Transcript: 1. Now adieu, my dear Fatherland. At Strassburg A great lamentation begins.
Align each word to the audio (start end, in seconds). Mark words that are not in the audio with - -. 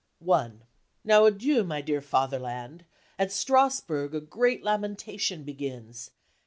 1. 0.17 0.63
Now 1.03 1.25
adieu, 1.25 1.63
my 1.63 1.79
dear 1.79 2.01
Fatherland. 2.01 2.85
At 3.19 3.29
Strassburg 3.31 4.15
A 4.15 4.19
great 4.19 4.63
lamentation 4.63 5.43
begins. 5.43 6.09